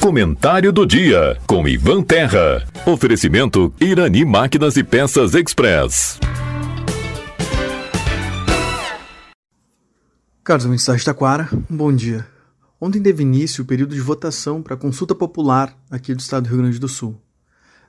Comentário 0.00 0.72
do 0.72 0.86
dia 0.86 1.36
com 1.46 1.68
Ivan 1.68 2.02
Terra. 2.02 2.66
Oferecimento 2.86 3.74
Irani 3.80 4.24
Máquinas 4.24 4.76
e 4.76 4.82
Peças 4.82 5.34
Express. 5.34 6.18
Ouvintes 10.48 10.86
da 10.86 10.96
Taquara, 10.96 11.48
bom 11.68 11.94
dia. 11.94 12.26
Ontem 12.80 13.02
teve 13.02 13.22
início 13.22 13.62
o 13.62 13.66
período 13.66 13.94
de 13.94 14.00
votação 14.00 14.62
para 14.62 14.74
a 14.74 14.78
consulta 14.78 15.14
popular 15.14 15.76
aqui 15.90 16.14
do 16.14 16.20
estado 16.20 16.44
do 16.44 16.48
Rio 16.48 16.58
Grande 16.58 16.78
do 16.78 16.88
Sul. 16.88 17.20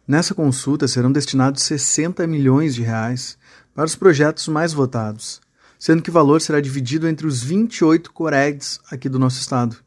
Nessa 0.05 0.36
consulta 0.36 0.88
serão 0.88 1.12
destinados 1.12 1.64
60 1.64 2.28
milhões 2.28 2.76
de 2.76 2.82
reais 2.82 3.38
para 3.73 3.86
os 3.86 3.96
projetos 3.96 4.48
mais 4.50 4.73
votados, 4.73 5.39
sendo 5.78 6.02
que 6.02 6.10
o 6.10 6.14
valor 6.14 6.41
será 6.41 6.60
dividido 6.60 7.07
entre 7.07 7.26
os 7.26 7.41
28 7.41 8.12
coregs 8.12 8.80
aqui 8.91 9.07
do 9.07 9.20
nosso 9.20 9.39
estado. 9.39 9.78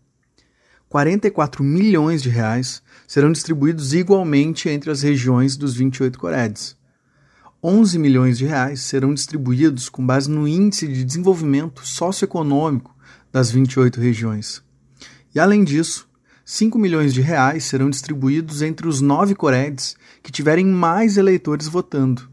44 0.93 1.65
milhões 1.65 2.23
de 2.23 2.29
reais 2.29 2.83
serão 3.09 3.33
distribuídos 3.33 3.95
igualmente 3.95 4.69
entre 4.69 4.91
as 4.91 5.01
regiões 5.01 5.57
dos 5.57 5.75
28 5.75 6.19
coregs. 6.19 6.77
11 7.65 7.99
milhões 7.99 8.37
de 8.37 8.45
reais 8.45 8.83
serão 8.83 9.15
distribuídos 9.15 9.89
com 9.89 10.05
base 10.05 10.31
no 10.31 10.47
índice 10.47 10.87
de 10.87 11.03
desenvolvimento 11.03 11.81
socioeconômico 11.87 12.95
das 13.33 13.51
28 13.51 14.03
regiões. 14.03 14.63
E 15.35 15.41
além 15.41 15.65
disso, 15.65 16.07
5 16.45 16.79
milhões 16.79 17.15
de 17.15 17.23
reais 17.23 17.65
serão 17.65 17.89
distribuídos 17.89 18.61
entre 18.61 18.87
os 18.87 19.01
nove 19.01 19.35
coredes 19.35 19.97
que 20.23 20.31
tiverem 20.31 20.67
mais 20.67 21.17
eleitores 21.17 21.69
votando, 21.69 22.29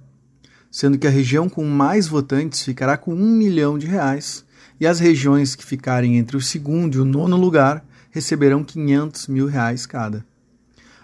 sendo 0.70 0.98
que 0.98 1.08
a 1.08 1.12
região 1.12 1.48
com 1.48 1.64
mais 1.64 2.10
votantes 2.10 2.62
ficará 2.62 2.98
com 2.98 3.14
1 3.14 3.38
milhão 3.38 3.78
de 3.78 3.88
reais 3.88 4.44
e 4.78 4.86
as 4.86 5.00
regiões 5.00 5.56
que 5.56 5.64
ficarem 5.64 6.18
entre 6.18 6.36
o 6.36 6.42
segundo 6.42 6.96
e 6.96 7.00
o 7.00 7.06
nono 7.06 7.38
lugar 7.38 7.88
receberão 8.10 8.64
500 8.64 9.28
mil 9.28 9.48
reais 9.48 9.86
cada. 9.86 10.26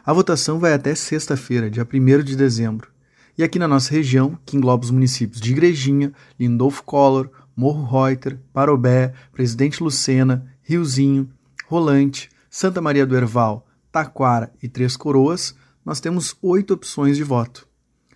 A 0.06 0.14
votação 0.14 0.60
vai 0.60 0.74
até 0.74 0.94
sexta-feira, 0.94 1.70
dia 1.70 1.88
1 1.92 2.24
de 2.24 2.36
dezembro. 2.36 2.90
E 3.38 3.44
aqui 3.44 3.60
na 3.60 3.68
nossa 3.68 3.92
região, 3.92 4.38
que 4.46 4.56
engloba 4.56 4.86
os 4.86 4.92
municípios 4.92 5.42
de 5.42 5.52
Igrejinha, 5.52 6.14
Lindolfo 6.40 6.84
Collor, 6.84 7.30
Morro 7.56 7.84
Reuter, 7.84 8.40
Parobé, 8.54 9.14
Presidente 9.32 9.84
Lucena, 9.84 10.46
Riozinho, 10.62 11.30
Rolante, 11.68 12.30
Santa 12.50 12.82
Maria 12.82 13.06
do 13.06 13.16
Herval, 13.16 13.68
Taquara 13.92 14.52
e 14.62 14.68
Três 14.68 14.96
Coroas, 14.96 15.56
nós 15.84 16.00
temos 16.00 16.36
oito 16.42 16.74
opções 16.74 17.18
de 17.18 17.24
voto, 17.24 17.68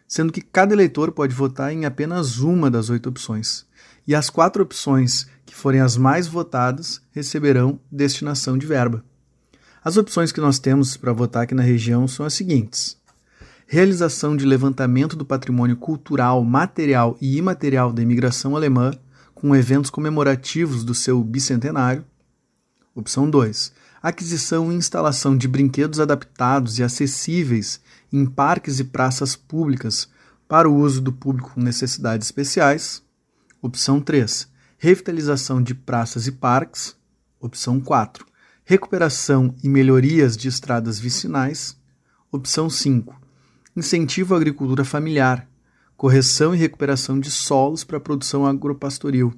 sendo 0.09 0.33
que 0.33 0.41
cada 0.41 0.73
eleitor 0.73 1.11
pode 1.11 1.35
votar 1.35 1.71
em 1.71 1.85
apenas 1.85 2.39
uma 2.39 2.71
das 2.71 2.89
oito 2.89 3.07
opções. 3.07 3.67
E 4.07 4.15
as 4.15 4.27
quatro 4.27 4.63
opções 4.63 5.27
que 5.45 5.53
forem 5.55 5.79
as 5.79 5.95
mais 5.95 6.25
votadas 6.25 6.99
receberão 7.11 7.79
destinação 7.91 8.57
de 8.57 8.65
verba. 8.65 9.05
As 9.85 9.97
opções 9.97 10.31
que 10.31 10.41
nós 10.41 10.57
temos 10.57 10.97
para 10.97 11.13
votar 11.13 11.43
aqui 11.43 11.53
na 11.53 11.61
região 11.61 12.07
são 12.07 12.25
as 12.25 12.33
seguintes: 12.33 12.97
realização 13.67 14.35
de 14.35 14.45
levantamento 14.45 15.15
do 15.15 15.23
patrimônio 15.23 15.77
cultural, 15.77 16.43
material 16.43 17.15
e 17.21 17.37
imaterial 17.37 17.93
da 17.93 18.01
imigração 18.01 18.55
alemã, 18.55 18.91
com 19.35 19.55
eventos 19.55 19.91
comemorativos 19.91 20.83
do 20.83 20.95
seu 20.95 21.23
bicentenário, 21.23 22.03
Opção 22.99 23.29
2. 23.29 23.71
Aquisição 24.03 24.69
e 24.69 24.75
instalação 24.75 25.37
de 25.37 25.47
brinquedos 25.47 26.01
adaptados 26.01 26.79
e 26.79 26.83
acessíveis 26.83 27.79
em 28.11 28.25
parques 28.25 28.77
e 28.79 28.83
praças 28.83 29.37
públicas 29.37 30.09
para 30.49 30.69
o 30.69 30.75
uso 30.75 30.99
do 30.99 31.13
público 31.13 31.51
com 31.53 31.61
necessidades 31.61 32.27
especiais. 32.27 33.01
Opção 33.61 34.01
3. 34.01 34.49
Revitalização 34.77 35.63
de 35.63 35.73
praças 35.73 36.27
e 36.27 36.31
parques. 36.33 36.93
Opção 37.39 37.79
4. 37.79 38.25
Recuperação 38.65 39.55
e 39.63 39.69
melhorias 39.69 40.35
de 40.35 40.49
estradas 40.49 40.99
vicinais. 40.99 41.77
Opção 42.29 42.69
5. 42.69 43.15
Incentivo 43.77 44.33
à 44.33 44.37
agricultura 44.37 44.83
familiar. 44.83 45.47
Correção 45.95 46.53
e 46.53 46.57
recuperação 46.57 47.17
de 47.17 47.31
solos 47.31 47.85
para 47.85 47.97
produção 47.97 48.45
agropastoril. 48.45 49.33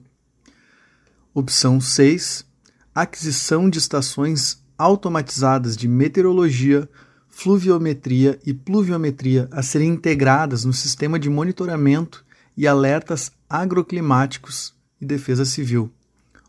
Opção 1.31 1.79
6 1.79 2.49
aquisição 2.93 3.69
de 3.69 3.79
estações 3.79 4.61
automatizadas 4.77 5.77
de 5.77 5.87
meteorologia, 5.87 6.89
fluviometria 7.29 8.39
e 8.45 8.53
pluviometria 8.53 9.47
a 9.51 9.63
serem 9.63 9.89
integradas 9.89 10.65
no 10.65 10.73
sistema 10.73 11.17
de 11.17 11.29
monitoramento 11.29 12.25
e 12.57 12.67
alertas 12.67 13.31
agroclimáticos 13.49 14.73
e 14.99 15.05
defesa 15.05 15.45
civil. 15.45 15.91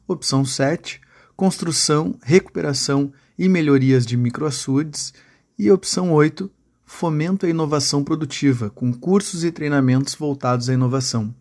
Opção 0.06 0.44
7. 0.44 1.00
Construção, 1.36 2.16
recuperação 2.22 3.12
e 3.38 3.48
melhorias 3.48 4.04
de 4.04 4.16
microaçudes. 4.16 5.14
E 5.58 5.70
opção 5.70 6.12
8. 6.12 6.50
Fomento 6.84 7.46
à 7.46 7.48
inovação 7.48 8.04
produtiva, 8.04 8.68
com 8.68 8.92
cursos 8.92 9.44
e 9.44 9.50
treinamentos 9.50 10.14
voltados 10.14 10.68
à 10.68 10.74
inovação. 10.74 11.34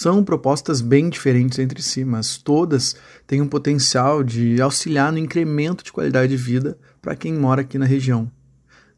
São 0.00 0.22
propostas 0.22 0.80
bem 0.80 1.10
diferentes 1.10 1.58
entre 1.58 1.82
si, 1.82 2.04
mas 2.04 2.36
todas 2.36 2.94
têm 3.26 3.42
um 3.42 3.48
potencial 3.48 4.22
de 4.22 4.62
auxiliar 4.62 5.10
no 5.10 5.18
incremento 5.18 5.82
de 5.82 5.90
qualidade 5.90 6.28
de 6.28 6.36
vida 6.36 6.78
para 7.02 7.16
quem 7.16 7.34
mora 7.34 7.62
aqui 7.62 7.78
na 7.78 7.84
região. 7.84 8.30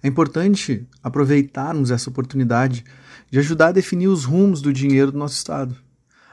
É 0.03 0.09
importante 0.09 0.87
aproveitarmos 1.03 1.91
essa 1.91 2.11
oportunidade 2.11 2.85
de 3.31 3.39
ajudar 3.39 3.69
a 3.69 3.73
definir 3.73 4.09
os 4.09 4.25
rumos 4.25 4.63
do 4.63 4.73
dinheiro 4.73 5.13
do 5.13 5.19
nosso 5.19 5.35
Estado. 5.35 5.77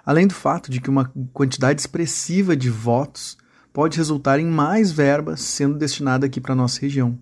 Além 0.05 0.27
do 0.27 0.33
fato 0.33 0.69
de 0.69 0.79
que 0.79 0.89
uma 0.89 1.11
quantidade 1.33 1.81
expressiva 1.81 2.55
de 2.55 2.69
votos 2.69 3.37
pode 3.73 3.97
resultar 3.97 4.39
em 4.39 4.45
mais 4.45 4.91
verbas 4.91 5.41
sendo 5.41 5.77
destinada 5.77 6.25
aqui 6.25 6.39
para 6.39 6.53
a 6.53 6.55
nossa 6.55 6.79
região. 6.79 7.17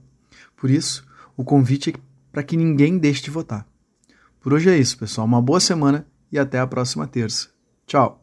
Por 0.56 0.70
isso, 0.70 1.06
o 1.36 1.44
convite 1.44 1.90
é 1.90 1.94
para 2.32 2.44
que 2.44 2.58
ninguém 2.58 2.98
deixe 2.98 3.24
de 3.24 3.32
votar. 3.32 3.66
Por 4.40 4.54
hoje 4.54 4.70
é 4.70 4.78
isso, 4.78 4.98
pessoal. 4.98 5.26
Uma 5.26 5.42
boa 5.42 5.60
semana 5.60 6.06
e 6.32 6.38
até 6.38 6.60
a 6.60 6.68
próxima 6.68 7.08
terça. 7.08 7.50
Tchau! 7.88 8.23